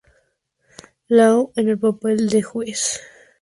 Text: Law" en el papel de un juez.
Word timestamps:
Law" 1.11 1.51
en 1.55 1.69
el 1.69 1.77
papel 1.77 2.27
de 2.27 2.37
un 2.37 2.43
juez. 2.43 2.99